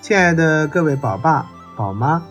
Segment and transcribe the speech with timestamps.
[0.00, 1.44] 亲爱的各位宝爸、
[1.76, 2.22] 宝妈，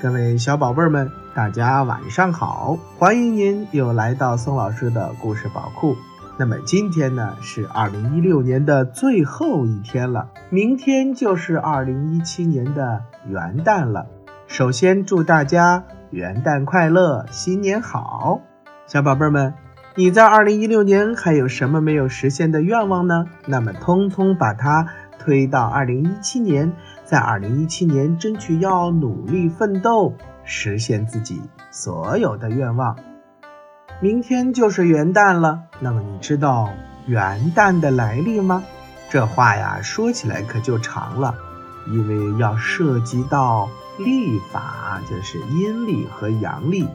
[0.00, 2.78] 各位小宝贝儿们，大家晚上好！
[2.96, 5.96] 欢迎您又来到宋老师的故事宝库。
[6.38, 14.06] 那么今天呢是二零一六年的最后一天了，明天就是二零一七年的元旦了。
[14.46, 18.40] 首先祝大家元旦快乐，新年好！
[18.86, 19.52] 小宝贝儿们，
[19.96, 23.26] 你在二零一六年还有什么没有实现的愿望呢？
[23.46, 24.86] 那么通通把它
[25.28, 26.72] 推到二零一七年，
[27.04, 32.96] 在二零一七年争取要努力奋斗，实现自己所有的愿望。
[34.00, 36.70] 明天就是元旦了，那么你知道
[37.04, 38.64] 元旦的来历吗？
[39.10, 41.34] 这话呀说起来可就长了，
[41.88, 43.68] 因为要涉及到
[43.98, 46.88] 历法，就是阴历和阳历。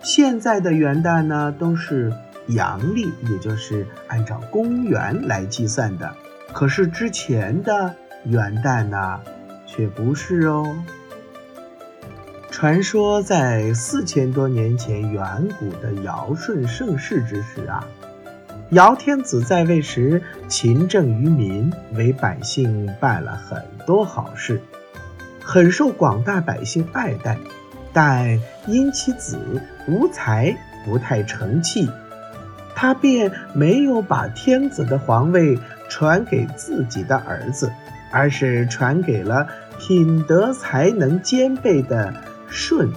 [0.00, 2.12] 现在的元旦呢都是
[2.46, 6.14] 阳历，也就是按照公元来计算的。
[6.52, 7.94] 可是之前的
[8.24, 9.20] 元旦呢，
[9.66, 10.64] 却不是哦。
[12.50, 17.86] 传说在四千多年前，远古的尧舜盛世之时啊，
[18.70, 24.60] 尧天子在位时勤政于民，为百姓办了很多好事，
[25.40, 27.38] 很受广大百姓爱戴。
[27.92, 29.38] 但因其子
[29.86, 31.88] 无才，不太成器，
[32.80, 37.72] 他便没有把天子的皇位传给自己的儿子，
[38.12, 39.48] 而是传给了
[39.80, 42.14] 品德才能兼备的。
[42.48, 42.88] 舜，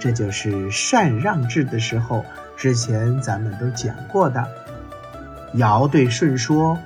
[0.00, 2.24] 这就是禅让制的时候，
[2.56, 4.44] 之前咱们都讲过的。
[5.54, 6.76] 尧对舜说：“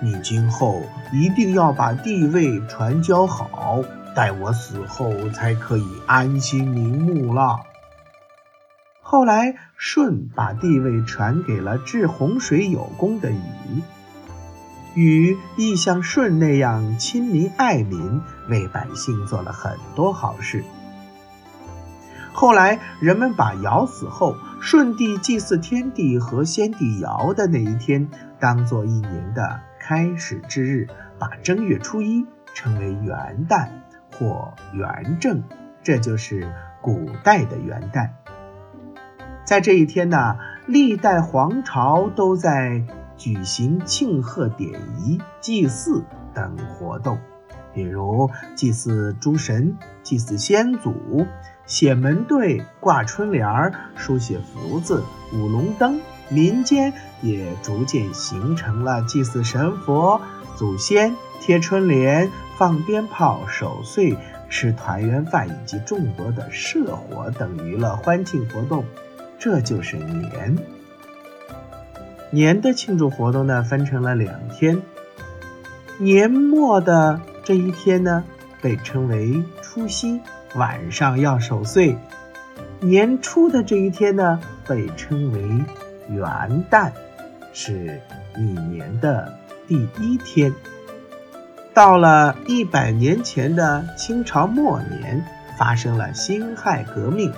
[0.00, 3.82] 你今后一定要把地位传教好，
[4.14, 7.60] 待我死后才可以安心瞑目了。”
[9.10, 13.82] 后来，舜把帝位传给了治洪水有功的禹，
[14.94, 20.62] 禹亦像舜那样亲民爱民，为百姓做了很多好事。
[22.32, 30.86] 后来，人们把尧死后舜帝祭祀天地和先帝尧的那一天当做一年的开始之日，
[31.18, 33.70] 把正月初一称为元旦
[34.16, 35.42] 或元正，
[35.82, 38.08] 这就是古代的元旦。
[39.50, 40.36] 在这一天呢，
[40.68, 42.84] 历代皇朝都在
[43.16, 47.18] 举行庆贺典仪、祭祀等活动，
[47.74, 51.26] 比如祭祀诸神、祭祀先祖。
[51.66, 55.02] 写门对、挂春联儿、书写福字、
[55.34, 60.20] 舞龙灯，民间也逐渐形成了祭祀神佛、
[60.54, 64.16] 祖先、贴春联、放鞭炮、守岁、
[64.48, 68.84] 吃团圆饭以及众多的社火等娱乐欢庆活动。
[69.40, 70.56] 这就是年。
[72.30, 74.80] 年的庆祝活动呢，分成了两天。
[75.98, 78.22] 年末的这一天呢，
[78.60, 80.20] 被称为除夕。
[80.56, 81.96] 晚上要守岁，
[82.80, 85.40] 年初的这一天呢，被称为
[86.08, 86.90] 元旦，
[87.52, 88.00] 是
[88.36, 89.32] 一年的
[89.66, 90.52] 第一天。
[91.72, 95.24] 到了一百年前的清朝末年，
[95.56, 97.32] 发生了辛亥革命。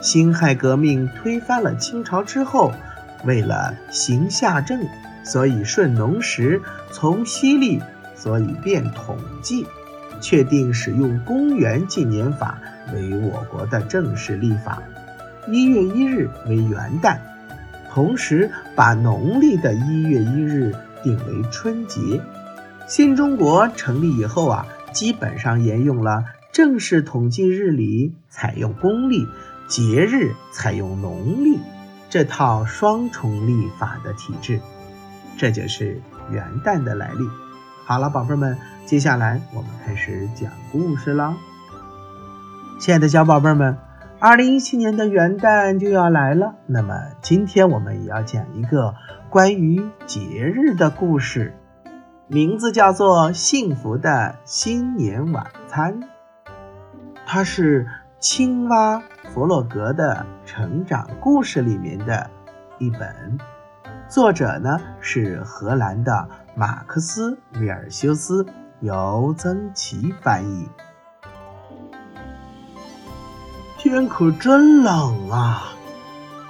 [0.00, 2.72] 辛亥革命推翻了清朝之后，
[3.24, 4.80] 为了行夏政，
[5.22, 7.80] 所以顺农时从西历，
[8.14, 9.66] 所以变统计。
[10.22, 12.58] 确定使用公元纪年法
[12.92, 14.82] 为我国的正式历法，
[15.48, 17.16] 一月一日为元旦，
[17.90, 22.20] 同时把农历的一月一日定为春节。
[22.86, 26.22] 新中国成立以后啊，基本上沿用了
[26.52, 29.26] 正式统计日里采用公历，
[29.70, 31.60] 节日采用农历
[32.08, 34.60] 这套双重历法的体制，
[35.38, 37.24] 这就是元旦的来历。
[37.84, 41.36] 好了，宝贝们，接下来我们开始讲故事了。
[42.80, 43.78] 亲爱的小宝贝们，
[44.18, 48.96] 二零一七年的元旦就要来了，那么今天我们也要讲一个
[49.28, 51.54] 关于节日的故事，
[52.26, 56.00] 名字叫做《幸福的新年晚餐》。
[57.24, 57.86] 它是
[58.18, 59.00] 青蛙
[59.32, 62.28] 弗洛格的成长故事里面的
[62.78, 63.38] 一本，
[64.08, 66.28] 作者呢是荷兰的。
[66.56, 68.44] 马克思·威尔修斯
[68.80, 70.68] 由曾琦翻译。
[73.78, 75.62] 天可真冷啊！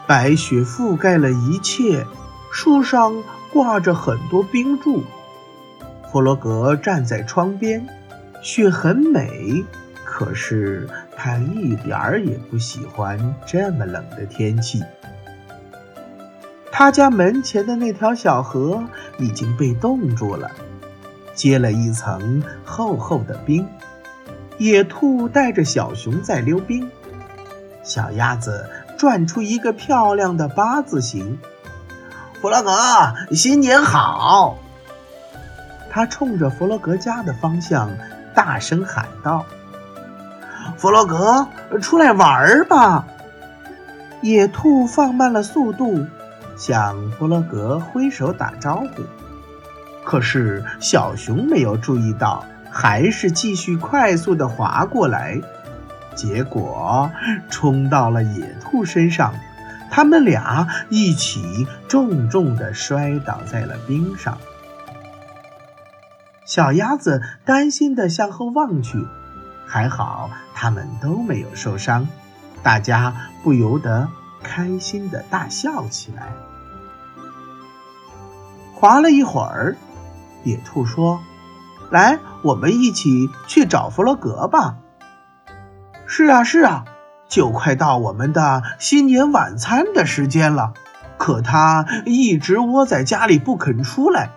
[0.06, 2.06] 白雪覆盖了一切，
[2.50, 3.12] 树上
[3.52, 5.04] 挂着很多冰柱。
[6.10, 7.86] 弗洛格站在窗边，
[8.42, 9.62] 雪很美，
[10.02, 10.88] 可是
[11.22, 14.82] 他一点儿也不喜欢这么冷的天气。
[16.72, 18.82] 他家门前的那条小河
[19.18, 20.50] 已经被冻住了，
[21.34, 23.68] 结了一层厚厚的冰。
[24.56, 26.90] 野兔带着小熊在溜冰，
[27.82, 31.38] 小鸭子转出一个漂亮的八字形。
[32.40, 32.72] 弗洛格，
[33.34, 34.56] 新年好！
[35.90, 37.90] 他冲着弗洛格家的方向
[38.34, 39.44] 大声喊道
[40.76, 41.46] ：“弗洛格，
[41.80, 43.06] 出来玩儿吧！”
[44.22, 46.06] 野兔放慢了速度，
[46.56, 49.02] 向弗洛格挥手打招呼。
[50.04, 55.40] 可是小熊没有注意到，还是继续快速地滑过来，
[56.14, 57.10] 结果
[57.48, 59.32] 冲到了野兔身上。
[59.90, 64.38] 他们俩一起重重地摔倒在了冰上。
[66.44, 69.04] 小鸭子担心地向后望去，
[69.70, 72.08] 还好他们都没有受伤。
[72.60, 73.14] 大家
[73.44, 74.08] 不由得
[74.42, 76.32] 开心地大笑起来。
[78.74, 79.76] 滑了一会儿，
[80.42, 81.20] 野兔说
[81.90, 84.76] ：“来，我们一起去找弗洛格吧。
[86.06, 86.84] ”“是啊，是啊。”
[87.30, 90.74] 就快到我们的新年晚餐的时间了，
[91.16, 94.30] 可他一直窝在家里不肯出来。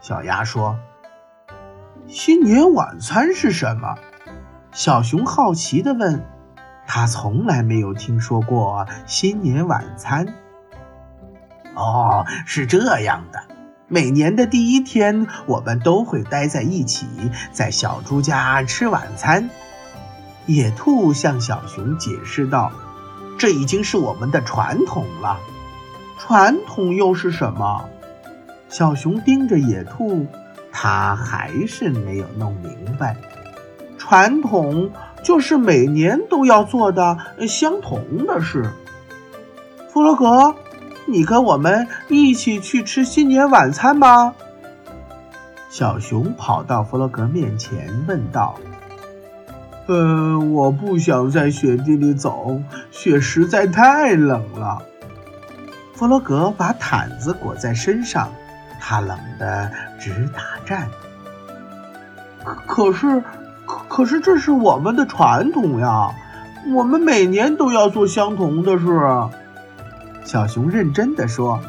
[0.00, 0.78] 小鸭说
[2.08, 3.96] ：“新年晚餐是什么？”
[4.74, 6.22] 小熊好奇地问。
[6.86, 10.26] 他从来没有听说过新年晚餐。
[11.74, 13.42] 哦，是这样的，
[13.88, 17.06] 每年的第一天，我们都会待在一起，
[17.52, 19.48] 在小猪家吃晚餐。
[20.46, 22.70] 野兔向小熊解释道
[23.38, 25.38] ：“这已经是我们的传统了。
[26.18, 27.88] 传统又是什么？”
[28.68, 30.26] 小熊盯着野兔，
[30.70, 33.16] 他还是没有弄明白。
[34.06, 34.90] 传统
[35.22, 37.16] 就是每年都要做的
[37.48, 38.70] 相同的事。
[39.88, 40.54] 弗洛格，
[41.06, 44.34] 你跟我们一起去吃新年晚餐吧？
[45.70, 48.56] 小熊跑到弗洛格面前问道。
[49.86, 52.60] 呃，我不想在雪地里走，
[52.90, 54.82] 雪实在太冷了。
[55.94, 58.30] 弗洛格把毯子裹在身上，
[58.78, 60.86] 他冷得直打颤。
[62.44, 63.22] 可可是，
[63.94, 66.10] 可是这是我们的传统呀，
[66.74, 68.88] 我们每年都要做相同的事。
[70.24, 71.60] 小熊认真地说。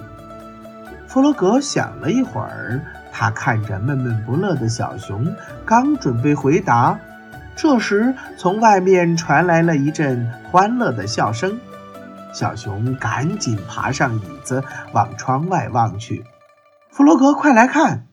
[1.07, 2.81] 弗洛格想了一会儿，
[3.11, 6.99] 他看着闷闷不乐的小熊，刚准备回答。
[7.55, 11.59] 这时，从外面传来了一阵欢乐的笑声。
[12.33, 14.63] 小熊赶紧爬上椅子，
[14.93, 16.25] 往窗外望去。
[16.89, 18.07] 弗洛格，快来看！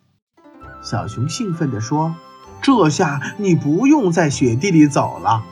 [0.82, 2.14] 小熊兴奋地说
[2.62, 5.42] ：“这下你不用在雪地里走了。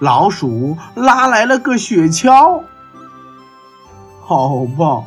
[0.00, 2.62] 老鼠拉来了个雪橇，
[4.22, 5.04] 好棒！”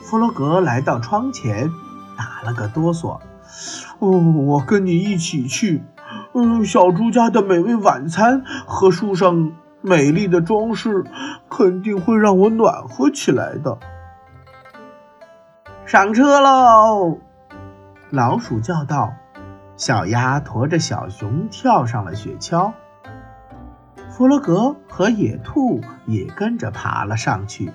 [0.00, 1.70] 弗洛格来到窗前，
[2.16, 3.18] 打了个哆嗦。
[3.98, 5.84] “哦，我跟你一起去。”
[6.32, 9.52] 嗯，小猪家的美味晚餐和树上
[9.82, 11.04] 美丽的装饰，
[11.50, 13.78] 肯定会让我暖和起来的。
[15.84, 17.18] 上车喽！
[18.10, 19.12] 老鼠叫道。
[19.78, 22.72] 小鸭驮着小熊跳上了雪橇。
[24.10, 27.70] 弗洛格和野兔也跟着爬了上去。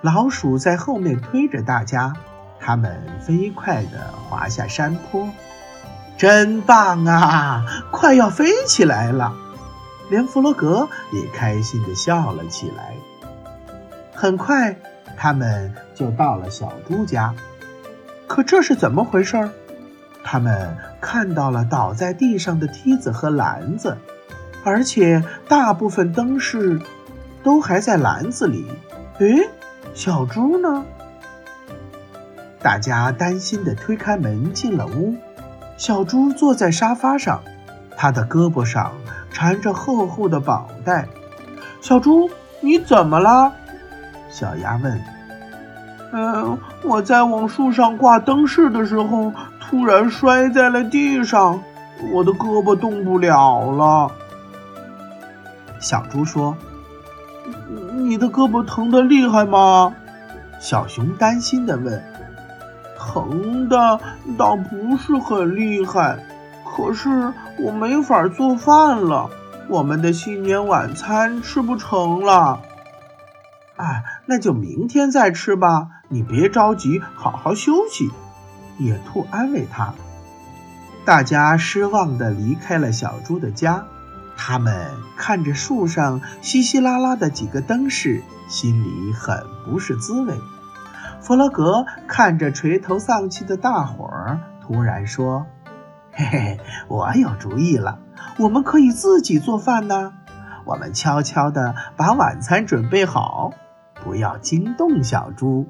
[0.00, 2.12] 老鼠在后面推着大家，
[2.60, 5.28] 他们飞快地滑下山坡。
[6.16, 7.66] 真棒啊！
[7.90, 9.34] 快要飞起来了，
[10.08, 12.94] 连弗洛格也开心地笑了起来。
[14.14, 14.76] 很快，
[15.16, 17.34] 他们就到了小猪家。
[18.28, 19.50] 可这是怎么回事？
[20.22, 23.96] 他们看到了倒在地上的梯子和篮子，
[24.64, 26.80] 而且大部分灯饰
[27.42, 28.66] 都还在篮子里。
[29.18, 29.48] 诶，
[29.94, 30.84] 小猪呢？
[32.62, 35.16] 大家担心地推开门进了屋。
[35.76, 37.40] 小猪坐在沙发上，
[37.96, 38.92] 他的胳膊上
[39.32, 41.08] 缠着厚厚的绑带。
[41.80, 42.28] 小猪，
[42.60, 43.52] 你怎么了？
[44.30, 45.00] 小鸭问。
[46.12, 49.32] 嗯，我在往树上挂灯饰的时候，
[49.70, 51.62] 突然摔在了地上，
[52.12, 54.10] 我的胳膊动不了了。
[55.78, 56.56] 小猪说
[57.94, 59.94] ：“你的胳膊疼得厉害吗？”
[60.60, 62.02] 小熊担心地问。
[62.98, 64.00] 疼的
[64.36, 66.18] 倒不是很厉害，
[66.66, 69.30] 可是我没法做饭了，
[69.68, 72.60] 我们的新年晚餐吃不成了。
[73.76, 78.10] 哎，那就明天再吃吧，你别着急，好好休息。
[78.80, 79.94] 野兔安慰他。
[81.04, 83.84] 大家失望地离开了小猪的家，
[84.36, 90.34] 他们看着树上稀稀拉拉的几个灯饰，心里很不是滋味。
[91.20, 95.46] 弗洛格看着垂头丧气的大伙儿，突然说
[96.12, 97.98] ：“嘿嘿，我有主意了，
[98.38, 100.12] 我们可以自己做饭呢。
[100.64, 103.52] 我们悄悄地把晚餐准备好，
[104.04, 105.66] 不要惊动小猪。”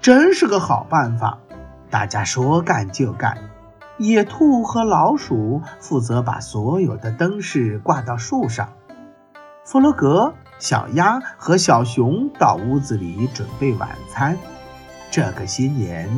[0.00, 1.38] 真是个好办法！
[1.92, 3.38] 大家说干就干。
[3.98, 8.72] 野兔和老鼠负责把所有的灯饰挂到树上。
[9.64, 14.38] 弗洛格、小鸭和小熊到屋子里准备晚餐。
[15.10, 16.08] 这个新年，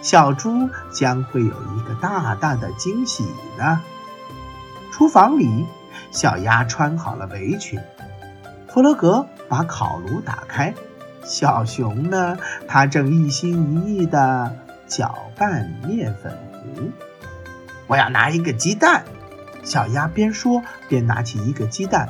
[0.00, 3.24] 小猪将会有一个大大的惊喜
[3.58, 3.80] 呢。
[4.92, 5.66] 厨房里，
[6.12, 7.80] 小鸭穿好了围裙。
[8.68, 10.72] 弗洛格把烤炉打开。
[11.24, 12.36] 小熊呢？
[12.68, 14.54] 他正一心一意地
[14.86, 16.90] 搅拌面粉糊。
[17.86, 19.04] 我要拿一个鸡蛋。
[19.62, 22.06] 小鸭边说边拿起一个鸡蛋，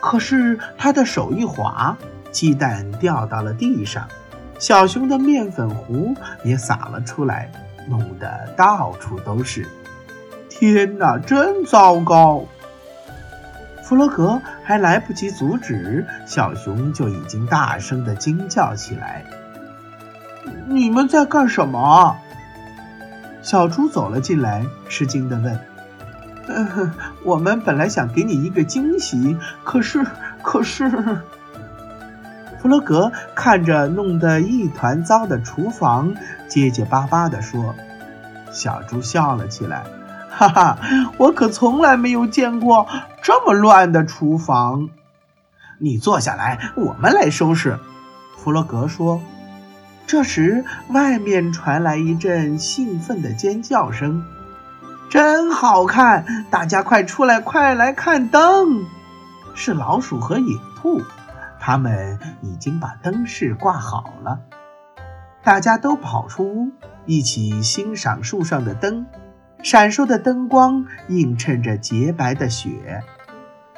[0.00, 1.96] 可是他的手一滑，
[2.32, 4.08] 鸡蛋掉到了地上，
[4.58, 7.52] 小熊的面粉糊也洒了出来，
[7.86, 9.68] 弄得到处都是。
[10.48, 12.46] 天哪，真糟糕！
[13.82, 19.22] 弗洛格还来不及阻止，小熊就已经大声地惊叫起来
[20.66, 22.16] ：“你们在干什么？”
[23.42, 25.60] 小猪走了进来，吃惊地问
[26.48, 26.92] ：“嗯，
[27.22, 30.02] 我们本来想给你一个惊喜，可是，
[30.42, 30.90] 可是……”
[32.58, 36.14] 弗洛格看着弄得一团糟的厨房，
[36.48, 37.74] 结结巴巴地说
[38.50, 39.84] ：“小猪笑了起来。”
[40.32, 40.78] 哈哈，
[41.18, 42.86] 我可从来没有见过
[43.22, 44.88] 这么乱的厨房。
[45.78, 47.78] 你坐下来，我们来收拾。”
[48.42, 49.20] 弗洛格说。
[50.06, 54.22] 这时，外面传来一阵兴奋的尖叫声
[55.10, 56.46] ：“真好看！
[56.50, 58.84] 大家快出来，快来看灯！”
[59.56, 61.00] 是老鼠和野兔，
[61.58, 64.40] 他们已经把灯饰挂好了。
[65.42, 66.72] 大家都跑出屋，
[67.06, 69.06] 一起欣赏树上的灯。
[69.62, 73.02] 闪烁的灯光映衬着洁白的雪，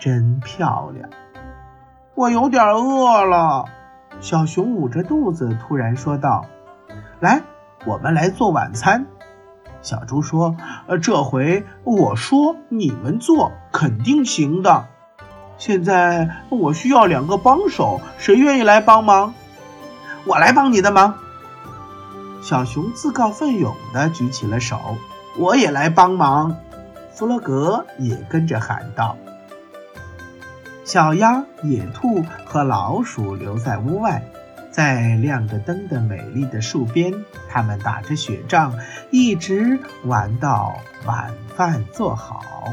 [0.00, 1.08] 真漂亮。
[2.14, 3.66] 我有点饿了，
[4.20, 6.46] 小熊捂着肚子突然说道
[7.20, 7.42] ：“来，
[7.84, 9.06] 我们来做晚餐。”
[9.82, 10.56] 小猪说
[10.88, 14.86] ：“呃，这回我说你们做肯定行的。
[15.58, 19.34] 现在我需要两个帮手，谁愿意来帮忙？
[20.24, 21.14] 我来帮你的忙。”
[22.42, 24.78] 小熊自告奋勇地举起了手。
[25.38, 26.56] 我也来帮忙，
[27.12, 29.16] 弗洛格也跟着喊道。
[30.86, 34.22] 小鸭、野兔和老鼠留在屋外，
[34.70, 37.12] 在亮着灯的美丽的树边，
[37.48, 38.72] 他们打着雪仗，
[39.10, 42.72] 一直玩到晚饭做好。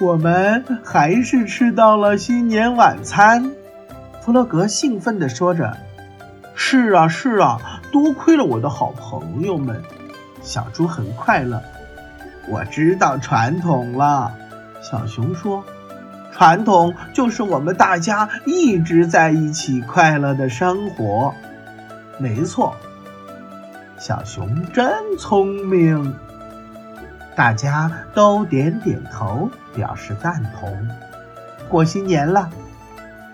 [0.00, 3.52] 我们还是吃到了新年晚餐，
[4.20, 5.76] 弗洛格兴奋地说着
[6.56, 9.80] ：“是啊，是啊，多亏了我的好朋友们。”
[10.42, 11.62] 小猪很快乐，
[12.48, 14.34] 我知道传统了。
[14.82, 15.64] 小熊说
[16.34, 21.32] ：“传统就是我们大家一直在一起快乐的生活。”
[22.18, 22.76] 没错，
[23.98, 26.14] 小熊真聪明。
[27.36, 30.88] 大家都点点头，表示赞同。
[31.68, 32.50] 过新年了，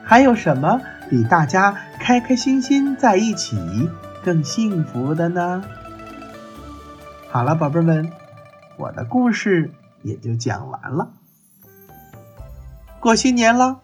[0.05, 0.81] 还有什么
[1.11, 3.91] 比大家开开心心在一起
[4.25, 5.63] 更幸福的呢？
[7.31, 8.11] 好了，宝贝们，
[8.77, 9.71] 我的故事
[10.03, 11.11] 也就讲完了。
[13.01, 13.81] 过新年了，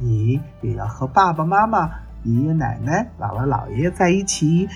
[0.00, 1.88] 你也要和爸爸妈妈、
[2.24, 4.68] 爷爷奶奶、姥姥姥爷在一起，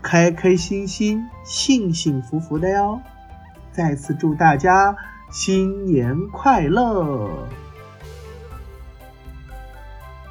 [0.00, 3.00] 开开心心、幸幸福福的哟。
[3.72, 4.96] 再次祝大家
[5.28, 7.28] 新年快乐！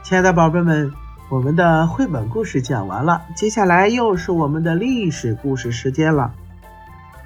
[0.02, 0.94] 亲爱的宝贝们，
[1.30, 6.34] 我们的绘本故事讲完了，接下来又是我们的历史故事时间了。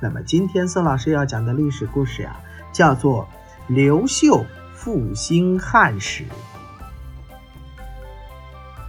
[0.01, 2.37] 那么今天宋老师要讲的历史故事呀，
[2.73, 3.27] 叫做
[3.67, 4.43] 刘秀
[4.81, 6.23] 复兴汉史。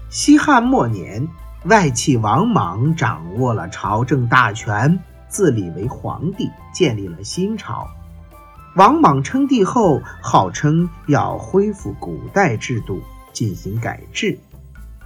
[0.09, 1.27] 西汉末年，
[1.65, 7.89] 外戚王莽掌握了朝政大权，自立为皇帝，建立了新朝。
[8.77, 14.39] 王莽称帝后，号称要恢复古代制度，进行改制。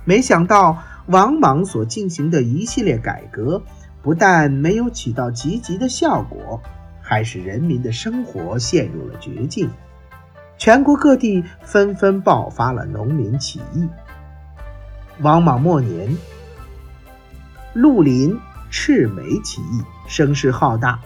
[0.04, 0.76] 没想到，
[1.06, 3.62] 王莽所进行的一系列改革。
[4.02, 6.60] 不但没有起到积极的效果，
[7.00, 9.70] 还使人民的生活陷入了绝境。
[10.56, 13.88] 全国各地纷纷爆发了农民起义。
[15.20, 16.16] 王莽末年，
[17.74, 18.38] 绿林
[18.70, 20.98] 赤眉起义声势浩大，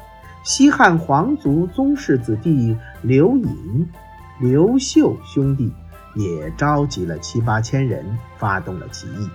[0.45, 3.89] 西汉皇族宗室子弟刘隐、
[4.41, 5.73] 刘秀兄弟
[6.15, 8.05] 也召集了七八千人
[8.39, 9.29] 发动了起义。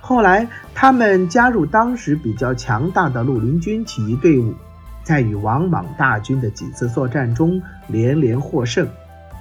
[0.00, 4.54] 后来，他们加入当时比较强大的绿林军起义队伍，
[5.02, 8.88] 在与王莽大军的几次作战中连连获胜。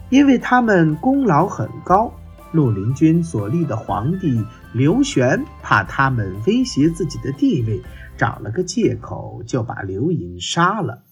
[0.09, 2.11] 因为他们功劳很高，
[2.51, 7.81] 绿林军所立的皇帝刘玄怕他们威胁自己的地位，
[8.17, 11.03] 找了个借口就把刘盈杀了。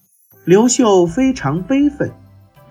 [0.43, 2.11] 刘秀非常悲愤，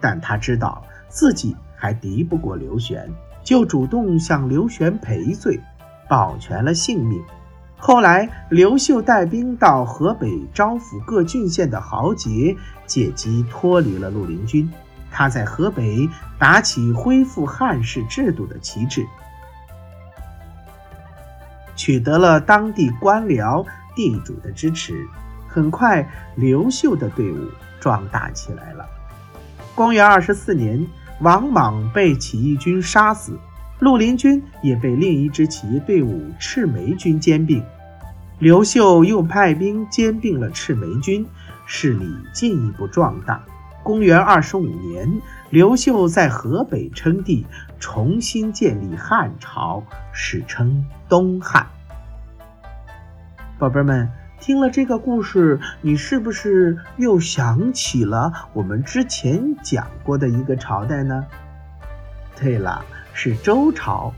[0.01, 3.11] 但他知道自己还敌不过刘玄，
[3.43, 5.61] 就主动向刘玄赔罪。
[6.07, 7.19] 保全了性命。
[7.79, 12.55] 后来，刘秀带兵到河北招抚各郡县的豪杰，
[12.87, 14.71] 借机脱离了绿林军。
[15.17, 19.07] 他在河北打起恢复汉室制度的旗帜，
[21.77, 25.07] 取得了当地官僚地主的支持。
[25.49, 26.05] 很快，
[26.35, 28.85] 刘秀的队伍壮大起来了。
[29.77, 30.85] 公元二十四年，
[31.21, 33.39] 王莽被起义军杀死。
[33.79, 37.63] 绿林军也被另一支起义队伍赤眉军兼并，
[38.41, 41.25] 刘秀又派兵兼并了赤眉军，
[41.67, 43.41] 势力进一步壮大。
[43.85, 47.47] 公元二十五年，刘秀在河北称帝，
[47.79, 51.67] 重新建立汉朝，史称东汉。
[53.59, 54.11] 宝贝们，
[54.41, 61.27] 听了这个故事，你是不是又想起了我们之前讲过的一个朝代呢？
[62.41, 62.85] 对了。
[63.17, 64.13] 是周朝，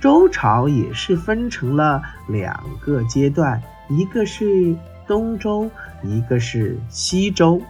[0.00, 4.74] 周朝也是分成了两个阶段，一个是
[5.06, 5.70] 东周，
[6.02, 7.62] 一个是西周。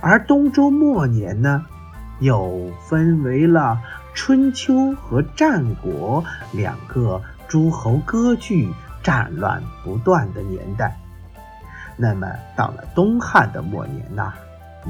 [0.00, 1.64] 而东周末年呢，
[2.20, 3.80] 又分为了
[4.14, 8.68] 春秋和战国两个诸侯割据、
[9.02, 10.96] 战乱不断的年代。
[11.96, 14.32] 那么到了东汉的末年呢，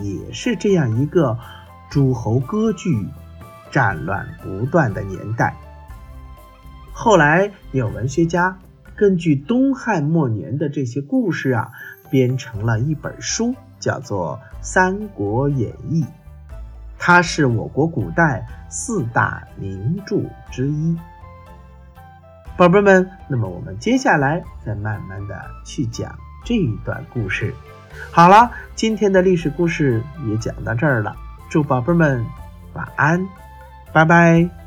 [0.01, 1.39] 也是这样一个
[1.91, 3.09] 诸侯割据。
[3.69, 5.55] 战乱不断的年代，
[6.93, 8.59] 后来有文学家
[8.95, 11.73] 根据东汉末年的这些故事啊，
[12.09, 16.03] 编成了一本书，叫做《三国演义》，
[16.99, 20.97] 它是我国古代四大名著之一。
[22.57, 25.35] 宝贝们，那么我们接下来再慢慢的
[25.65, 27.55] 去讲这一段故事。
[28.11, 31.15] 好了，今天的历史故事也讲到这儿了，
[31.51, 32.25] 祝宝贝们
[32.73, 33.27] 晚安。
[33.93, 34.66] 拜拜。